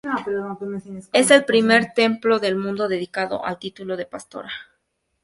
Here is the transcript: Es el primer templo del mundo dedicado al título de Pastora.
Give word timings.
Es 1.13 1.29
el 1.29 1.45
primer 1.45 1.93
templo 1.93 2.39
del 2.39 2.55
mundo 2.55 2.87
dedicado 2.87 3.45
al 3.45 3.59
título 3.59 3.97
de 3.97 4.07
Pastora. 4.07 4.49